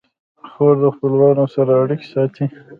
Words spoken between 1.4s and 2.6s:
سره اړیکې ساتي.